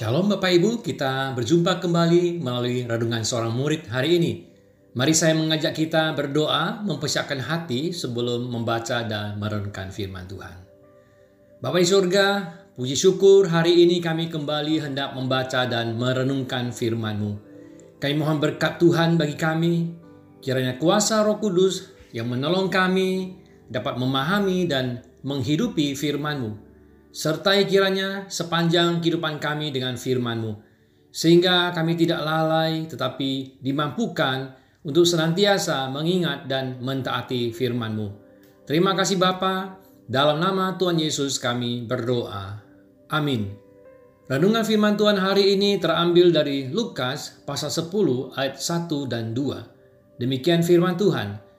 Shalom 0.00 0.32
Bapak 0.32 0.48
Ibu, 0.56 0.80
kita 0.80 1.36
berjumpa 1.36 1.76
kembali 1.76 2.40
melalui 2.40 2.88
Radungan 2.88 3.20
Seorang 3.20 3.52
Murid 3.52 3.84
hari 3.92 4.16
ini. 4.16 4.48
Mari 4.96 5.12
saya 5.12 5.36
mengajak 5.36 5.76
kita 5.76 6.16
berdoa, 6.16 6.80
mempersiapkan 6.80 7.36
hati 7.36 7.92
sebelum 7.92 8.48
membaca 8.48 9.04
dan 9.04 9.36
merenungkan 9.36 9.92
firman 9.92 10.24
Tuhan. 10.24 10.56
Bapak 11.60 11.84
di 11.84 11.88
surga, 11.92 12.26
puji 12.80 12.96
syukur 12.96 13.52
hari 13.52 13.84
ini 13.84 14.00
kami 14.00 14.32
kembali 14.32 14.80
hendak 14.80 15.12
membaca 15.12 15.68
dan 15.68 15.92
merenungkan 16.00 16.72
firman-Mu. 16.72 17.32
Kami 18.00 18.14
mohon 18.16 18.40
berkat 18.40 18.80
Tuhan 18.80 19.20
bagi 19.20 19.36
kami, 19.36 19.92
kiranya 20.40 20.80
kuasa 20.80 21.20
roh 21.20 21.36
kudus 21.36 21.92
yang 22.16 22.32
menolong 22.32 22.72
kami 22.72 23.36
dapat 23.68 24.00
memahami 24.00 24.64
dan 24.64 25.04
menghidupi 25.20 25.92
firman-Mu 25.92 26.69
Sertai 27.10 27.66
kiranya 27.66 28.30
sepanjang 28.30 29.02
kehidupan 29.02 29.42
kami 29.42 29.74
dengan 29.74 29.98
firman-Mu, 29.98 30.62
sehingga 31.10 31.74
kami 31.74 31.98
tidak 31.98 32.22
lalai 32.22 32.86
tetapi 32.86 33.58
dimampukan 33.58 34.54
untuk 34.86 35.02
senantiasa 35.02 35.90
mengingat 35.90 36.46
dan 36.46 36.78
mentaati 36.78 37.50
firman-Mu. 37.50 38.08
Terima 38.62 38.94
kasih 38.94 39.18
Bapa, 39.18 39.82
dalam 40.06 40.38
nama 40.38 40.78
Tuhan 40.78 41.02
Yesus 41.02 41.42
kami 41.42 41.82
berdoa. 41.82 42.62
Amin. 43.10 43.58
Renungan 44.30 44.62
firman 44.62 44.94
Tuhan 44.94 45.18
hari 45.18 45.58
ini 45.58 45.82
terambil 45.82 46.30
dari 46.30 46.70
Lukas 46.70 47.42
pasal 47.42 47.74
10 47.74 48.38
ayat 48.38 48.62
1 48.62 49.10
dan 49.10 49.34
2. 49.34 50.22
Demikian 50.22 50.62
firman 50.62 50.94
Tuhan. 50.94 51.49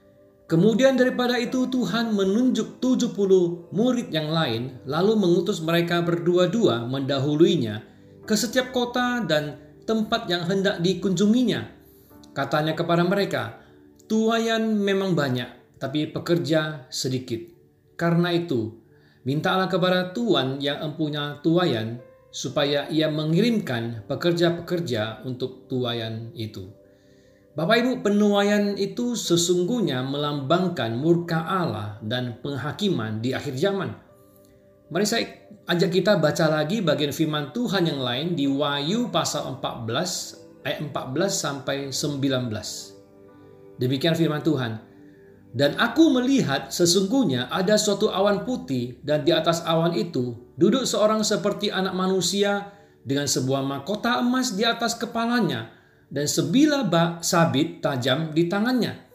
Kemudian 0.51 0.99
daripada 0.99 1.39
itu 1.39 1.71
Tuhan 1.71 2.11
menunjuk 2.11 2.83
70 2.83 3.71
murid 3.71 4.11
yang 4.11 4.35
lain 4.35 4.83
lalu 4.83 5.15
mengutus 5.15 5.63
mereka 5.63 6.03
berdua-dua 6.03 6.83
mendahuluinya 6.91 7.79
ke 8.27 8.35
setiap 8.35 8.75
kota 8.75 9.23
dan 9.23 9.55
tempat 9.87 10.27
yang 10.27 10.43
hendak 10.43 10.83
dikunjunginya. 10.83 11.71
Katanya 12.35 12.75
kepada 12.75 13.07
mereka, 13.07 13.63
tuayan 14.11 14.75
memang 14.75 15.15
banyak, 15.15 15.79
tapi 15.79 16.11
pekerja 16.11 16.83
sedikit. 16.91 17.39
Karena 17.95 18.35
itu, 18.35 18.75
mintalah 19.23 19.71
kepada 19.71 20.11
Tuhan 20.11 20.59
yang 20.59 20.83
empunya 20.83 21.39
tuayan 21.39 22.03
supaya 22.27 22.91
ia 22.91 23.07
mengirimkan 23.07 24.03
pekerja-pekerja 24.03 25.23
untuk 25.23 25.71
tuayan 25.71 26.35
itu. 26.35 26.80
Bapak 27.51 27.83
Ibu, 27.83 27.91
penuaian 27.99 28.79
itu 28.79 29.11
sesungguhnya 29.11 30.07
melambangkan 30.07 30.95
murka 30.95 31.43
Allah 31.43 31.99
dan 31.99 32.39
penghakiman 32.39 33.19
di 33.19 33.35
akhir 33.35 33.59
zaman. 33.59 33.91
Mari 34.87 35.03
saya 35.03 35.27
ajak 35.67 35.91
kita 35.99 36.15
baca 36.15 36.47
lagi 36.47 36.79
bagian 36.79 37.11
firman 37.11 37.51
Tuhan 37.51 37.91
yang 37.91 37.99
lain 37.99 38.39
di 38.39 38.47
Wahyu 38.47 39.11
pasal 39.11 39.59
14 39.59 40.63
ayat 40.63 40.79
14 40.95 41.27
sampai 41.27 41.77
19. 41.91 43.83
Demikian 43.83 44.15
firman 44.15 44.39
Tuhan. 44.39 44.79
Dan 45.51 45.75
aku 45.75 46.07
melihat 46.15 46.71
sesungguhnya 46.71 47.51
ada 47.51 47.75
suatu 47.75 48.07
awan 48.07 48.47
putih 48.47 49.03
dan 49.03 49.27
di 49.27 49.35
atas 49.35 49.67
awan 49.67 49.91
itu 49.91 50.55
duduk 50.55 50.87
seorang 50.87 51.19
seperti 51.27 51.67
anak 51.67 51.91
manusia 51.91 52.71
dengan 53.03 53.27
sebuah 53.27 53.59
mahkota 53.59 54.23
emas 54.23 54.55
di 54.55 54.63
atas 54.63 54.95
kepalanya 54.95 55.80
dan 56.11 56.27
sebilah 56.27 56.85
bak 56.91 57.23
sabit 57.23 57.79
tajam 57.79 58.35
di 58.35 58.51
tangannya. 58.51 59.07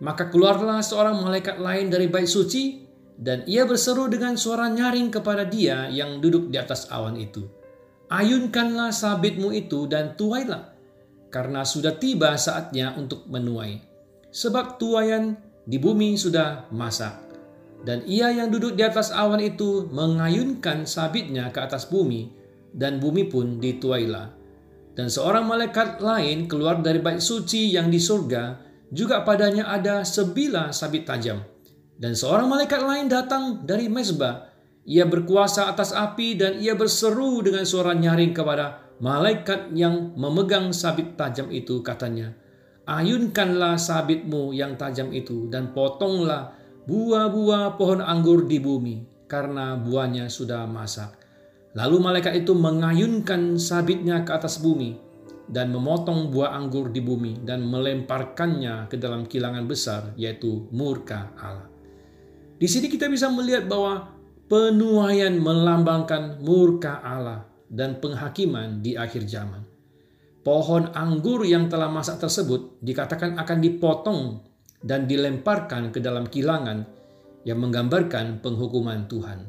Maka 0.00 0.32
keluarlah 0.32 0.80
seorang 0.80 1.20
malaikat 1.20 1.60
lain 1.60 1.92
dari 1.92 2.08
bait 2.08 2.24
suci 2.24 2.88
dan 3.20 3.44
ia 3.44 3.68
berseru 3.68 4.08
dengan 4.08 4.40
suara 4.40 4.72
nyaring 4.72 5.12
kepada 5.12 5.44
dia 5.44 5.92
yang 5.92 6.24
duduk 6.24 6.48
di 6.48 6.56
atas 6.56 6.88
awan 6.88 7.20
itu. 7.20 7.44
Ayunkanlah 8.08 8.90
sabitmu 8.90 9.52
itu 9.54 9.86
dan 9.86 10.16
tuailah, 10.16 10.72
karena 11.28 11.62
sudah 11.62 11.94
tiba 12.00 12.34
saatnya 12.34 12.96
untuk 12.96 13.28
menuai. 13.28 13.78
Sebab 14.32 14.80
tuayan 14.80 15.36
di 15.68 15.76
bumi 15.78 16.16
sudah 16.16 16.66
masak. 16.72 17.28
Dan 17.84 18.02
ia 18.08 18.32
yang 18.34 18.50
duduk 18.50 18.74
di 18.74 18.82
atas 18.82 19.12
awan 19.14 19.38
itu 19.40 19.86
mengayunkan 19.92 20.88
sabitnya 20.88 21.52
ke 21.54 21.60
atas 21.60 21.86
bumi, 21.86 22.32
dan 22.74 22.98
bumi 22.98 23.30
pun 23.30 23.62
dituailah 23.62 24.39
dan 24.98 25.06
seorang 25.06 25.46
malaikat 25.46 26.02
lain 26.02 26.50
keluar 26.50 26.82
dari 26.82 26.98
bait 26.98 27.22
suci 27.22 27.70
yang 27.70 27.88
di 27.88 28.02
surga, 28.02 28.58
juga 28.90 29.22
padanya 29.22 29.70
ada 29.70 30.02
sebilah 30.02 30.74
sabit 30.74 31.06
tajam. 31.06 31.46
Dan 32.00 32.16
seorang 32.16 32.50
malaikat 32.50 32.82
lain 32.82 33.06
datang 33.06 33.62
dari 33.62 33.86
mezbah. 33.86 34.50
Ia 34.88 35.06
berkuasa 35.06 35.70
atas 35.70 35.92
api 35.92 36.34
dan 36.34 36.58
ia 36.58 36.74
berseru 36.74 37.44
dengan 37.44 37.62
suara 37.68 37.92
nyaring 37.92 38.32
kepada 38.32 38.96
malaikat 38.98 39.70
yang 39.76 40.16
memegang 40.16 40.72
sabit 40.72 41.14
tajam 41.14 41.52
itu 41.52 41.84
katanya, 41.84 42.34
Ayunkanlah 42.88 43.78
sabitmu 43.78 44.50
yang 44.56 44.74
tajam 44.74 45.14
itu 45.14 45.46
dan 45.52 45.70
potonglah 45.70 46.56
buah-buah 46.88 47.78
pohon 47.78 48.00
anggur 48.02 48.48
di 48.48 48.58
bumi, 48.58 49.28
karena 49.30 49.78
buahnya 49.78 50.26
sudah 50.32 50.66
masak. 50.66 51.19
Lalu 51.78 51.96
malaikat 52.02 52.42
itu 52.42 52.50
mengayunkan 52.56 53.54
sabitnya 53.54 54.26
ke 54.26 54.34
atas 54.34 54.58
bumi 54.58 54.98
dan 55.50 55.70
memotong 55.70 56.30
buah 56.30 56.54
anggur 56.54 56.90
di 56.90 56.98
bumi 57.02 57.42
dan 57.46 57.62
melemparkannya 57.66 58.90
ke 58.90 58.98
dalam 58.98 59.26
kilangan 59.26 59.66
besar 59.66 60.14
yaitu 60.18 60.66
murka 60.74 61.30
Allah. 61.38 61.70
Di 62.58 62.66
sini 62.66 62.90
kita 62.90 63.06
bisa 63.06 63.30
melihat 63.30 63.70
bahwa 63.70 64.14
penuaian 64.50 65.34
melambangkan 65.38 66.42
murka 66.42 66.98
Allah 67.02 67.46
dan 67.70 68.02
penghakiman 68.02 68.82
di 68.82 68.98
akhir 68.98 69.30
zaman. 69.30 69.62
Pohon 70.42 70.90
anggur 70.96 71.46
yang 71.46 71.70
telah 71.70 71.86
masak 71.86 72.18
tersebut 72.18 72.82
dikatakan 72.82 73.38
akan 73.38 73.58
dipotong 73.62 74.20
dan 74.80 75.04
dilemparkan 75.04 75.92
ke 75.94 76.00
dalam 76.00 76.26
kilangan 76.26 76.82
yang 77.44 77.60
menggambarkan 77.60 78.40
penghukuman 78.40 79.04
Tuhan. 79.06 79.44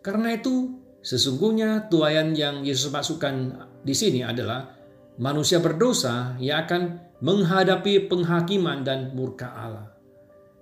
Karena 0.00 0.36
itu, 0.36 0.85
Sesungguhnya 1.06 1.86
tuayan 1.86 2.34
yang 2.34 2.66
Yesus 2.66 2.90
masukkan 2.90 3.54
di 3.86 3.94
sini 3.94 4.26
adalah 4.26 4.74
manusia 5.22 5.62
berdosa 5.62 6.34
yang 6.42 6.66
akan 6.66 6.98
menghadapi 7.22 8.10
penghakiman 8.10 8.82
dan 8.82 9.14
murka 9.14 9.54
Allah. 9.54 9.86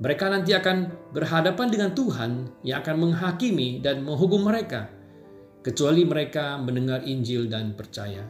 Mereka 0.05 0.29
nanti 0.29 0.53
akan 0.53 1.09
berhadapan 1.17 1.73
dengan 1.73 1.91
Tuhan 1.97 2.61
yang 2.61 2.85
akan 2.85 2.97
menghakimi 3.09 3.81
dan 3.81 4.05
menghukum 4.05 4.45
mereka, 4.45 4.93
kecuali 5.65 6.05
mereka 6.05 6.61
mendengar 6.61 7.01
Injil 7.09 7.49
dan 7.49 7.73
percaya. 7.73 8.29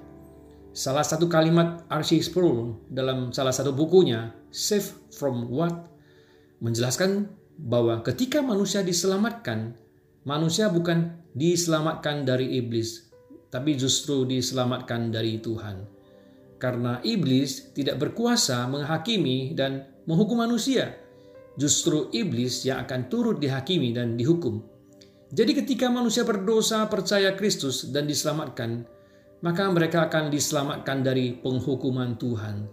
Salah 0.70 1.02
satu 1.02 1.26
kalimat 1.26 1.82
R.C. 1.90 2.30
Sproul 2.30 2.78
dalam 2.94 3.34
salah 3.34 3.50
satu 3.50 3.74
bukunya, 3.74 4.30
Save 4.54 5.10
from 5.18 5.50
What, 5.50 5.90
menjelaskan 6.62 7.26
bahwa 7.58 8.06
ketika 8.06 8.38
manusia 8.38 8.86
diselamatkan, 8.86 9.74
manusia 10.24 10.72
bukan 10.72 11.20
diselamatkan 11.36 12.24
dari 12.24 12.56
iblis, 12.58 13.12
tapi 13.52 13.76
justru 13.76 14.24
diselamatkan 14.24 15.12
dari 15.12 15.38
Tuhan. 15.40 15.84
Karena 16.56 16.98
iblis 17.04 17.76
tidak 17.76 18.00
berkuasa 18.00 18.64
menghakimi 18.66 19.52
dan 19.52 19.84
menghukum 20.08 20.40
manusia, 20.40 20.96
justru 21.60 22.08
iblis 22.10 22.64
yang 22.64 22.82
akan 22.88 23.12
turut 23.12 23.36
dihakimi 23.38 23.92
dan 23.92 24.16
dihukum. 24.16 24.64
Jadi 25.34 25.52
ketika 25.60 25.90
manusia 25.90 26.22
berdosa 26.22 26.86
percaya 26.86 27.34
Kristus 27.34 27.90
dan 27.90 28.06
diselamatkan, 28.06 28.86
maka 29.44 29.68
mereka 29.68 30.08
akan 30.08 30.32
diselamatkan 30.32 31.04
dari 31.04 31.36
penghukuman 31.36 32.16
Tuhan. 32.16 32.64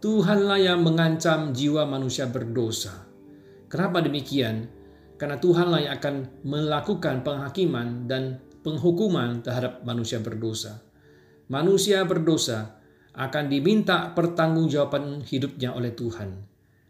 Tuhanlah 0.00 0.58
yang 0.58 0.80
mengancam 0.80 1.52
jiwa 1.52 1.84
manusia 1.84 2.24
berdosa. 2.24 3.04
Kenapa 3.68 4.00
demikian? 4.00 4.79
Karena 5.20 5.36
Tuhanlah 5.36 5.84
yang 5.84 5.94
akan 6.00 6.14
melakukan 6.48 7.20
penghakiman 7.20 8.08
dan 8.08 8.40
penghukuman 8.64 9.44
terhadap 9.44 9.84
manusia 9.84 10.16
berdosa. 10.16 10.80
Manusia 11.52 12.08
berdosa 12.08 12.80
akan 13.12 13.52
diminta 13.52 14.16
pertanggungjawaban 14.16 15.20
hidupnya 15.28 15.76
oleh 15.76 15.92
Tuhan. 15.92 16.40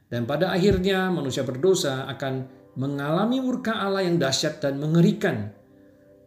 Dan 0.07 0.31
pada 0.31 0.55
akhirnya 0.55 1.11
manusia 1.11 1.43
berdosa 1.43 2.07
akan 2.07 2.47
mengalami 2.79 3.43
murka 3.43 3.83
Allah 3.83 4.07
yang 4.07 4.23
dahsyat 4.23 4.63
dan 4.63 4.79
mengerikan. 4.79 5.51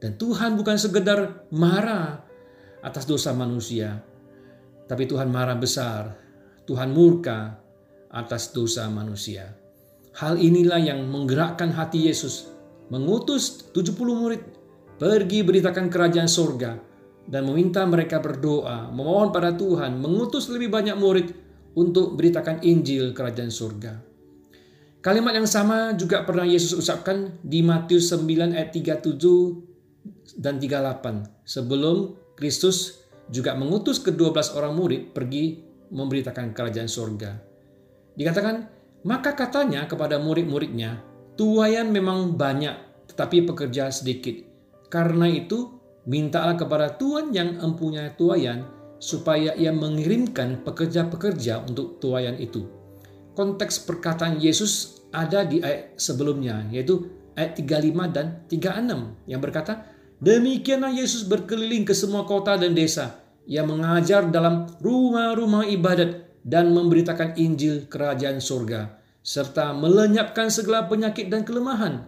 Dan 0.04 0.20
Tuhan 0.20 0.60
bukan 0.60 0.76
sekedar 0.76 1.48
marah 1.56 2.20
atas 2.84 3.08
dosa 3.08 3.32
manusia, 3.32 4.04
tapi 4.92 5.08
Tuhan 5.08 5.32
marah 5.32 5.56
besar, 5.56 6.12
Tuhan 6.68 6.92
murka 6.92 7.56
atas 8.12 8.52
dosa 8.52 8.92
manusia. 8.92 9.63
Hal 10.14 10.38
inilah 10.38 10.78
yang 10.78 11.10
menggerakkan 11.10 11.74
hati 11.74 12.06
Yesus, 12.06 12.54
mengutus 12.94 13.66
70 13.74 13.98
murid 14.14 14.42
pergi 15.02 15.42
beritakan 15.42 15.90
kerajaan 15.90 16.30
sorga 16.30 16.78
dan 17.26 17.50
meminta 17.50 17.82
mereka 17.88 18.22
berdoa, 18.22 18.94
memohon 18.94 19.34
pada 19.34 19.56
Tuhan, 19.58 19.98
mengutus 19.98 20.54
lebih 20.54 20.70
banyak 20.70 20.94
murid 20.94 21.34
untuk 21.74 22.14
beritakan 22.14 22.62
Injil 22.62 23.16
kerajaan 23.16 23.50
sorga. 23.50 23.98
Kalimat 25.04 25.36
yang 25.36 25.50
sama 25.50 25.98
juga 25.98 26.24
pernah 26.24 26.48
Yesus 26.48 26.78
ucapkan 26.78 27.36
di 27.44 27.60
Matius 27.60 28.14
9 28.14 28.56
ayat 28.56 28.72
37 28.72 30.40
dan 30.40 30.62
38 30.62 31.44
sebelum 31.44 32.16
Kristus 32.40 33.04
juga 33.28 33.58
mengutus 33.58 34.00
kedua 34.00 34.32
belas 34.32 34.54
orang 34.56 34.78
murid 34.78 35.12
pergi 35.12 35.60
memberitakan 35.92 36.56
kerajaan 36.56 36.88
surga. 36.88 37.32
Dikatakan, 38.14 38.56
maka 39.04 39.36
katanya 39.36 39.84
kepada 39.88 40.20
murid-muridnya, 40.20 41.04
tuayan 41.36 41.92
memang 41.92 42.40
banyak, 42.40 42.76
tetapi 43.12 43.44
pekerja 43.44 43.92
sedikit. 43.92 44.40
Karena 44.88 45.28
itu, 45.28 45.76
mintalah 46.08 46.56
kepada 46.56 46.96
Tuhan 46.96 47.36
yang 47.36 47.60
empunya 47.60 48.16
tuayan, 48.16 48.64
supaya 49.04 49.52
ia 49.60 49.76
mengirimkan 49.76 50.64
pekerja-pekerja 50.64 51.68
untuk 51.68 52.00
tuayan 52.00 52.40
itu. 52.40 52.64
Konteks 53.36 53.84
perkataan 53.84 54.40
Yesus 54.40 55.04
ada 55.12 55.44
di 55.44 55.60
ayat 55.60 56.00
sebelumnya, 56.00 56.64
yaitu 56.72 57.12
ayat 57.36 57.60
35 57.60 58.16
dan 58.16 58.26
36 58.48 59.28
yang 59.28 59.42
berkata, 59.44 59.84
Demikianlah 60.24 60.96
Yesus 60.96 61.28
berkeliling 61.28 61.84
ke 61.84 61.92
semua 61.92 62.24
kota 62.24 62.56
dan 62.56 62.72
desa. 62.72 63.20
Ia 63.44 63.68
mengajar 63.68 64.32
dalam 64.32 64.72
rumah-rumah 64.80 65.68
ibadat 65.68 66.23
dan 66.44 66.76
memberitakan 66.76 67.40
Injil 67.40 67.88
kerajaan 67.88 68.44
surga. 68.44 69.00
Serta 69.24 69.72
melenyapkan 69.72 70.52
segala 70.52 70.86
penyakit 70.92 71.32
dan 71.32 71.48
kelemahan. 71.48 72.04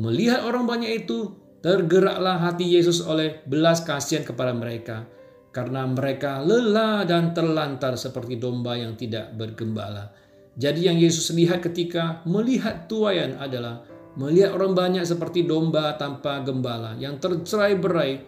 Melihat 0.00 0.44
orang 0.44 0.64
banyak 0.64 1.04
itu, 1.04 1.36
tergeraklah 1.60 2.40
hati 2.40 2.64
Yesus 2.64 3.04
oleh 3.04 3.44
belas 3.44 3.84
kasihan 3.84 4.24
kepada 4.24 4.56
mereka. 4.56 5.04
Karena 5.52 5.88
mereka 5.88 6.40
lelah 6.44 7.04
dan 7.08 7.32
terlantar 7.32 7.96
seperti 7.96 8.36
domba 8.36 8.76
yang 8.76 8.96
tidak 8.96 9.32
bergembala. 9.36 10.12
Jadi 10.56 10.88
yang 10.88 10.96
Yesus 10.96 11.32
lihat 11.36 11.60
ketika 11.64 12.24
melihat 12.24 12.88
tuayan 12.88 13.36
adalah 13.36 13.84
melihat 14.16 14.56
orang 14.56 14.72
banyak 14.72 15.04
seperti 15.04 15.44
domba 15.44 15.96
tanpa 16.00 16.40
gembala 16.40 16.96
yang 16.96 17.20
tercerai-berai 17.20 18.20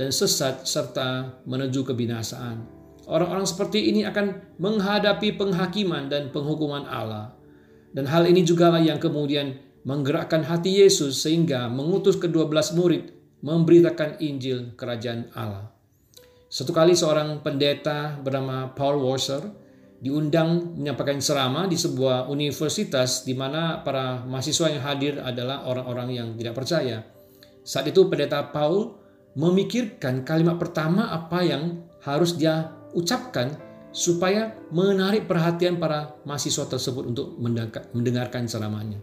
dan 0.00 0.08
sesat 0.08 0.64
serta 0.64 1.40
menuju 1.44 1.84
kebinasaan. 1.84 2.73
Orang-orang 3.04 3.44
seperti 3.44 3.92
ini 3.92 4.04
akan 4.08 4.56
menghadapi 4.56 5.36
penghakiman 5.36 6.08
dan 6.08 6.32
penghukuman 6.32 6.88
Allah. 6.88 7.36
Dan 7.92 8.08
hal 8.08 8.26
ini 8.26 8.42
juga 8.42 8.72
lah 8.72 8.80
yang 8.80 8.96
kemudian 8.96 9.60
menggerakkan 9.84 10.42
hati 10.42 10.82
Yesus 10.82 11.20
sehingga 11.20 11.68
mengutus 11.68 12.16
kedua 12.16 12.48
belas 12.48 12.72
murid 12.72 13.12
memberitakan 13.44 14.18
Injil 14.24 14.72
kerajaan 14.74 15.28
Allah. 15.36 15.68
Satu 16.48 16.72
kali 16.72 16.96
seorang 16.96 17.44
pendeta 17.44 18.16
bernama 18.16 18.72
Paul 18.72 19.04
Wasser 19.04 19.44
diundang 20.00 20.76
menyampaikan 20.80 21.20
ceramah 21.20 21.68
di 21.68 21.76
sebuah 21.76 22.28
universitas 22.32 23.24
di 23.24 23.36
mana 23.36 23.84
para 23.84 24.24
mahasiswa 24.24 24.72
yang 24.72 24.82
hadir 24.84 25.14
adalah 25.20 25.68
orang-orang 25.68 26.08
yang 26.16 26.28
tidak 26.40 26.56
percaya. 26.56 27.04
Saat 27.64 27.92
itu 27.92 28.08
pendeta 28.08 28.40
Paul 28.48 28.96
memikirkan 29.36 30.22
kalimat 30.22 30.56
pertama 30.56 31.10
apa 31.10 31.42
yang 31.42 31.84
harus 32.04 32.36
dia 32.36 32.70
ucapkan 32.94 33.52
supaya 33.94 34.58
menarik 34.74 35.30
perhatian 35.30 35.78
para 35.78 36.18
mahasiswa 36.26 36.66
tersebut 36.66 37.14
untuk 37.14 37.38
mendengarkan 37.94 38.46
ceramahnya. 38.50 38.98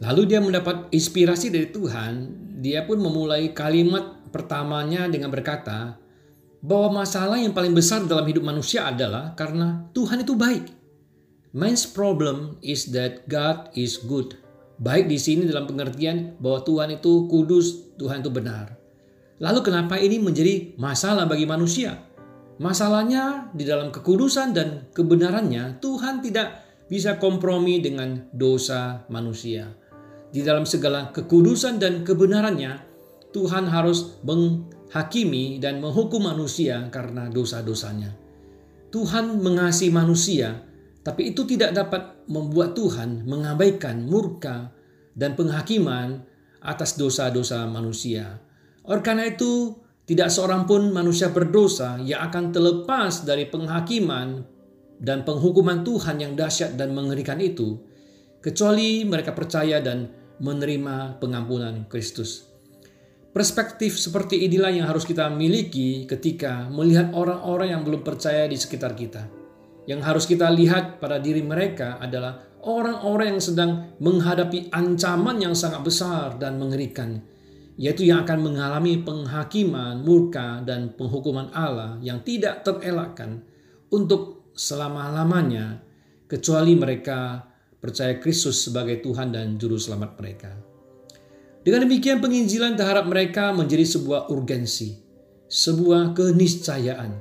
Lalu 0.00 0.22
dia 0.28 0.40
mendapat 0.40 0.92
inspirasi 0.92 1.48
dari 1.48 1.72
Tuhan, 1.72 2.28
dia 2.60 2.84
pun 2.84 3.00
memulai 3.00 3.52
kalimat 3.52 4.28
pertamanya 4.28 5.08
dengan 5.08 5.32
berkata, 5.32 5.96
bahwa 6.60 7.04
masalah 7.04 7.36
yang 7.40 7.52
paling 7.52 7.76
besar 7.76 8.04
dalam 8.04 8.24
hidup 8.24 8.44
manusia 8.44 8.88
adalah 8.88 9.36
karena 9.36 9.88
Tuhan 9.92 10.24
itu 10.24 10.34
baik. 10.36 10.64
Man's 11.56 11.88
problem 11.88 12.60
is 12.60 12.92
that 12.92 13.24
God 13.28 13.72
is 13.72 13.96
good. 14.00 14.36
Baik 14.76 15.08
di 15.08 15.16
sini 15.16 15.48
dalam 15.48 15.64
pengertian 15.64 16.36
bahwa 16.36 16.60
Tuhan 16.60 17.00
itu 17.00 17.28
kudus, 17.32 17.96
Tuhan 17.96 18.20
itu 18.20 18.28
benar. 18.28 18.76
Lalu 19.40 19.60
kenapa 19.64 19.96
ini 19.96 20.20
menjadi 20.20 20.76
masalah 20.76 21.24
bagi 21.24 21.48
manusia? 21.48 21.96
Masalahnya 22.56 23.52
di 23.52 23.68
dalam 23.68 23.92
kekudusan 23.92 24.56
dan 24.56 24.88
kebenarannya 24.96 25.76
Tuhan 25.76 26.24
tidak 26.24 26.64
bisa 26.88 27.20
kompromi 27.20 27.84
dengan 27.84 28.32
dosa 28.32 29.04
manusia. 29.12 29.68
Di 30.32 30.40
dalam 30.40 30.64
segala 30.64 31.12
kekudusan 31.12 31.76
dan 31.76 32.00
kebenarannya 32.00 32.80
Tuhan 33.36 33.68
harus 33.68 34.16
meng 34.24 34.72
hakimi 34.88 35.60
dan 35.60 35.84
menghukum 35.84 36.24
manusia 36.24 36.88
karena 36.88 37.28
dosa-dosanya. 37.28 38.16
Tuhan 38.88 39.44
mengasihi 39.44 39.92
manusia, 39.92 40.64
tapi 41.04 41.36
itu 41.36 41.44
tidak 41.44 41.76
dapat 41.76 42.24
membuat 42.32 42.72
Tuhan 42.72 43.28
mengabaikan 43.28 44.08
murka 44.08 44.72
dan 45.12 45.36
penghakiman 45.36 46.24
atas 46.64 46.96
dosa-dosa 46.96 47.68
manusia. 47.68 48.40
Oleh 48.88 49.02
karena 49.04 49.28
itu, 49.28 49.74
tidak 50.06 50.30
seorang 50.30 50.70
pun 50.70 50.94
manusia 50.94 51.34
berdosa 51.34 51.98
yang 51.98 52.30
akan 52.30 52.54
terlepas 52.54 53.26
dari 53.26 53.50
penghakiman 53.50 54.46
dan 55.02 55.26
penghukuman 55.26 55.82
Tuhan 55.82 56.22
yang 56.22 56.32
dahsyat 56.38 56.78
dan 56.78 56.94
mengerikan 56.94 57.42
itu, 57.42 57.82
kecuali 58.38 59.02
mereka 59.02 59.34
percaya 59.34 59.82
dan 59.82 60.06
menerima 60.38 61.18
pengampunan 61.18 61.90
Kristus. 61.90 62.46
Perspektif 63.34 64.00
seperti 64.00 64.48
inilah 64.48 64.72
yang 64.72 64.88
harus 64.88 65.04
kita 65.04 65.28
miliki 65.28 66.08
ketika 66.08 66.70
melihat 66.72 67.12
orang-orang 67.12 67.76
yang 67.76 67.82
belum 67.84 68.00
percaya 68.00 68.48
di 68.48 68.56
sekitar 68.56 68.96
kita. 68.96 69.28
Yang 69.84 70.00
harus 70.06 70.24
kita 70.24 70.48
lihat 70.48 71.02
pada 71.02 71.20
diri 71.20 71.44
mereka 71.44 72.00
adalah 72.00 72.46
orang-orang 72.64 73.36
yang 73.36 73.42
sedang 73.44 73.70
menghadapi 74.00 74.72
ancaman 74.72 75.36
yang 75.36 75.52
sangat 75.52 75.84
besar 75.84 76.40
dan 76.40 76.56
mengerikan, 76.56 77.20
yaitu 77.76 78.08
yang 78.08 78.24
akan 78.24 78.40
mengalami 78.40 79.04
penghakiman, 79.04 80.00
murka, 80.00 80.64
dan 80.64 80.96
penghukuman 80.96 81.52
Allah 81.52 82.00
yang 82.00 82.24
tidak 82.24 82.64
terelakkan 82.64 83.44
untuk 83.92 84.52
selama-lamanya, 84.56 85.84
kecuali 86.26 86.72
mereka 86.72 87.44
percaya 87.78 88.16
Kristus 88.18 88.64
sebagai 88.64 89.04
Tuhan 89.04 89.30
dan 89.30 89.60
Juru 89.60 89.76
Selamat 89.76 90.16
mereka. 90.16 90.56
Dengan 91.62 91.84
demikian 91.84 92.24
penginjilan 92.24 92.74
terhadap 92.74 93.04
mereka 93.06 93.52
menjadi 93.52 93.84
sebuah 93.84 94.32
urgensi, 94.32 94.96
sebuah 95.46 96.16
keniscayaan, 96.16 97.12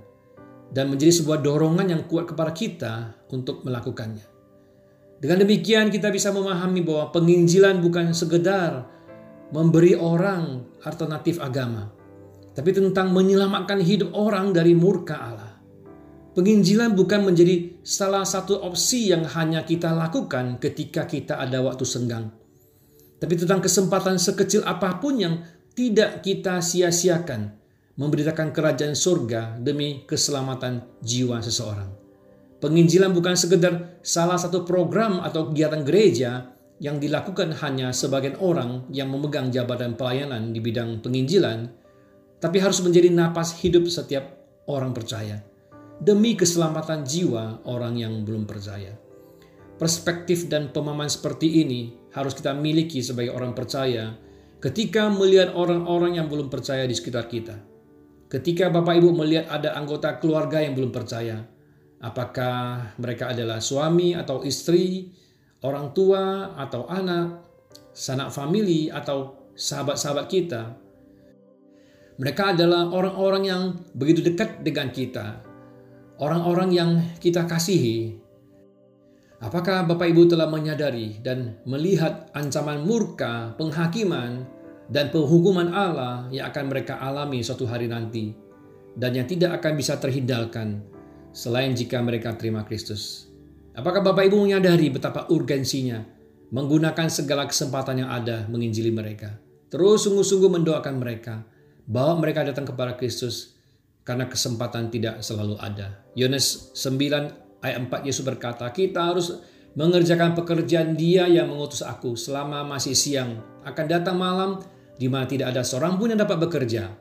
dan 0.72 0.86
menjadi 0.88 1.22
sebuah 1.22 1.44
dorongan 1.44 1.88
yang 1.92 2.02
kuat 2.08 2.32
kepada 2.32 2.56
kita 2.56 2.94
untuk 3.30 3.68
melakukannya. 3.68 4.24
Dengan 5.20 5.44
demikian 5.44 5.92
kita 5.92 6.12
bisa 6.12 6.32
memahami 6.32 6.84
bahwa 6.86 7.12
penginjilan 7.12 7.82
bukan 7.82 8.12
sekedar 8.12 8.95
memberi 9.54 9.94
orang 9.94 10.66
alternatif 10.82 11.38
agama, 11.42 11.92
tapi 12.54 12.72
tentang 12.74 13.14
menyelamatkan 13.14 13.82
hidup 13.82 14.14
orang 14.16 14.54
dari 14.54 14.74
murka 14.74 15.18
Allah. 15.18 15.54
Penginjilan 16.36 16.98
bukan 16.98 17.24
menjadi 17.28 17.80
salah 17.86 18.28
satu 18.28 18.60
opsi 18.60 19.12
yang 19.12 19.24
hanya 19.24 19.64
kita 19.64 19.96
lakukan 19.96 20.60
ketika 20.60 21.08
kita 21.08 21.40
ada 21.40 21.64
waktu 21.64 21.88
senggang 21.88 22.28
tapi 23.20 23.40
tentang 23.40 23.64
kesempatan 23.64 24.20
sekecil 24.20 24.62
apa 24.68 25.00
pun 25.00 25.18
yang 25.18 25.42
tidak 25.76 26.24
kita 26.24 26.60
sia-siakan 26.60 27.56
memberitakan 27.96 28.52
kerajaan 28.52 28.96
surga 28.96 29.60
demi 29.60 30.04
keselamatan 30.04 30.84
jiwa 31.00 31.40
seseorang. 31.40 31.90
Penginjilan 32.60 33.12
bukan 33.12 33.36
sekedar 33.40 34.00
salah 34.04 34.40
satu 34.40 34.62
program 34.68 35.24
atau 35.24 35.52
kegiatan 35.52 35.84
gereja 35.84 36.55
yang 36.80 37.00
dilakukan 37.00 37.56
hanya 37.64 37.96
sebagian 37.96 38.36
orang 38.44 38.84
yang 38.92 39.08
memegang 39.08 39.48
jabatan 39.52 39.96
pelayanan 39.96 40.52
di 40.52 40.60
bidang 40.60 41.00
penginjilan, 41.00 41.72
tapi 42.44 42.60
harus 42.60 42.84
menjadi 42.84 43.10
napas 43.12 43.56
hidup 43.64 43.88
setiap 43.88 44.36
orang 44.68 44.92
percaya 44.92 45.40
demi 46.02 46.36
keselamatan 46.36 47.08
jiwa 47.08 47.64
orang 47.64 47.96
yang 47.96 48.28
belum 48.28 48.44
percaya. 48.44 48.92
Perspektif 49.76 50.48
dan 50.48 50.72
pemahaman 50.72 51.12
seperti 51.12 51.64
ini 51.64 51.96
harus 52.16 52.32
kita 52.32 52.56
miliki 52.56 53.04
sebagai 53.04 53.36
orang 53.36 53.52
percaya 53.52 54.16
ketika 54.64 55.12
melihat 55.12 55.52
orang-orang 55.52 56.20
yang 56.20 56.28
belum 56.32 56.48
percaya 56.48 56.88
di 56.88 56.96
sekitar 56.96 57.28
kita. 57.28 57.60
Ketika 58.32 58.72
Bapak 58.72 58.98
Ibu 58.98 59.14
melihat 59.16 59.52
ada 59.52 59.76
anggota 59.76 60.18
keluarga 60.18 60.64
yang 60.64 60.74
belum 60.74 60.96
percaya, 60.96 61.44
apakah 62.02 62.96
mereka 62.98 63.32
adalah 63.32 63.60
suami 63.62 64.18
atau 64.18 64.42
istri, 64.42 65.12
orang 65.66 65.90
tua 65.98 66.54
atau 66.54 66.86
anak, 66.86 67.42
sanak 67.90 68.30
famili 68.30 68.94
atau 68.94 69.50
sahabat-sahabat 69.58 70.26
kita. 70.30 70.78
Mereka 72.22 72.56
adalah 72.56 72.94
orang-orang 72.94 73.44
yang 73.44 73.62
begitu 73.98 74.22
dekat 74.22 74.62
dengan 74.62 74.94
kita, 74.94 75.42
orang-orang 76.22 76.70
yang 76.72 76.90
kita 77.20 77.44
kasihi, 77.44 78.26
Apakah 79.44 79.84
Bapak 79.84 80.10
Ibu 80.10 80.32
telah 80.32 80.48
menyadari 80.48 81.20
dan 81.20 81.60
melihat 81.68 82.32
ancaman 82.32 82.88
murka, 82.88 83.52
penghakiman, 83.60 84.48
dan 84.88 85.12
penghukuman 85.12 85.76
Allah 85.76 86.26
yang 86.32 86.48
akan 86.50 86.72
mereka 86.72 86.98
alami 86.98 87.44
suatu 87.44 87.68
hari 87.68 87.86
nanti, 87.86 88.32
dan 88.96 89.12
yang 89.12 89.28
tidak 89.28 89.60
akan 89.60 89.76
bisa 89.76 90.00
terhindarkan 90.00 90.82
selain 91.36 91.76
jika 91.76 92.00
mereka 92.00 92.32
terima 92.34 92.64
Kristus? 92.64 93.28
Apakah 93.76 94.00
Bapak 94.00 94.32
Ibu 94.32 94.40
menyadari 94.48 94.88
betapa 94.88 95.28
urgensinya 95.28 96.00
menggunakan 96.56 97.12
segala 97.12 97.44
kesempatan 97.44 98.08
yang 98.08 98.10
ada 98.10 98.48
menginjili 98.48 98.88
mereka? 98.88 99.36
Terus 99.68 100.08
sungguh-sungguh 100.08 100.48
mendoakan 100.48 100.96
mereka, 100.96 101.44
bahwa 101.84 102.24
mereka 102.24 102.48
datang 102.48 102.64
kepada 102.64 102.96
Kristus, 102.96 103.60
karena 104.08 104.32
kesempatan 104.32 104.88
tidak 104.88 105.20
selalu 105.20 105.60
ada. 105.60 106.08
Yohanes 106.16 106.72
9 106.72 107.60
ayat 107.60 107.78
4 107.84 108.08
Yesus 108.08 108.24
berkata, 108.24 108.64
kita 108.72 109.12
harus 109.12 109.44
mengerjakan 109.76 110.40
pekerjaan 110.40 110.96
dia 110.96 111.28
yang 111.28 111.52
mengutus 111.52 111.84
aku 111.84 112.16
selama 112.16 112.64
masih 112.64 112.96
siang. 112.96 113.44
Akan 113.68 113.92
datang 113.92 114.16
malam 114.16 114.64
di 114.96 115.12
mana 115.12 115.28
tidak 115.28 115.52
ada 115.52 115.68
seorang 115.68 116.00
pun 116.00 116.16
yang 116.16 116.22
dapat 116.24 116.40
bekerja. 116.48 116.96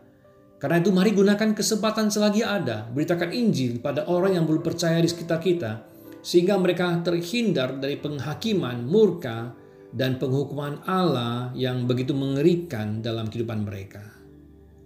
Karena 0.58 0.82
itu 0.82 0.90
mari 0.90 1.14
gunakan 1.14 1.54
kesempatan 1.54 2.10
selagi 2.10 2.42
ada. 2.42 2.88
Beritakan 2.90 3.30
Injil 3.30 3.78
pada 3.78 4.08
orang 4.10 4.34
yang 4.34 4.44
belum 4.48 4.64
percaya 4.64 4.98
di 4.98 5.06
sekitar 5.06 5.38
kita. 5.38 5.93
Sehingga 6.24 6.56
mereka 6.56 7.04
terhindar 7.04 7.76
dari 7.76 8.00
penghakiman, 8.00 8.88
murka, 8.88 9.52
dan 9.94 10.16
penghukuman 10.18 10.82
Allah 10.88 11.52
yang 11.54 11.84
begitu 11.84 12.16
mengerikan 12.16 13.04
dalam 13.04 13.28
kehidupan 13.30 13.62
mereka. 13.62 14.02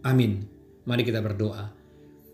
Amin. 0.04 0.44
Mari 0.84 1.06
kita 1.06 1.22
berdoa. 1.24 1.78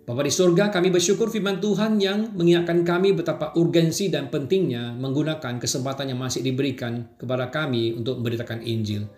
Bapa 0.05 0.21
di 0.21 0.29
surga, 0.29 0.69
kami 0.69 0.93
bersyukur 0.93 1.33
firman 1.33 1.65
Tuhan 1.65 1.97
yang 1.97 2.37
mengingatkan 2.37 2.85
kami 2.85 3.17
betapa 3.17 3.57
urgensi 3.57 4.13
dan 4.13 4.29
pentingnya 4.29 4.93
menggunakan 5.01 5.57
kesempatan 5.57 6.13
yang 6.13 6.21
masih 6.21 6.45
diberikan 6.45 7.09
kepada 7.17 7.49
kami 7.49 7.97
untuk 7.97 8.21
memberitakan 8.21 8.61
Injil. 8.61 9.09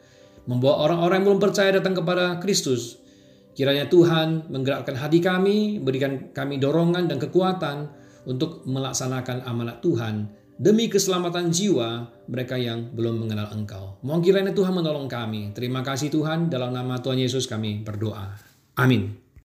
Membawa 0.47 0.87
orang-orang 0.87 1.16
yang 1.19 1.26
belum 1.26 1.43
percaya 1.43 1.75
datang 1.75 1.99
kepada 1.99 2.38
Kristus. 2.38 3.02
Kiranya 3.59 3.90
Tuhan 3.90 4.47
menggerakkan 4.47 4.95
hati 4.95 5.19
kami, 5.19 5.83
berikan 5.83 6.31
kami 6.31 6.62
dorongan 6.62 7.11
dan 7.11 7.19
kekuatan 7.19 7.90
untuk 8.26 8.66
melaksanakan 8.66 9.47
amanat 9.47 9.80
Tuhan 9.80 10.28
demi 10.56 10.88
keselamatan 10.88 11.52
jiwa 11.52 12.11
mereka 12.26 12.56
yang 12.56 12.90
belum 12.92 13.23
mengenal 13.25 13.52
Engkau. 13.54 14.00
Mohon 14.02 14.23
kiranya 14.25 14.52
Tuhan 14.56 14.75
menolong 14.75 15.09
kami. 15.09 15.52
Terima 15.52 15.85
kasih 15.85 16.11
Tuhan, 16.11 16.49
dalam 16.49 16.75
nama 16.75 16.99
Tuhan 16.99 17.21
Yesus 17.21 17.47
kami 17.47 17.85
berdoa. 17.85 18.37
Amin. 18.76 19.25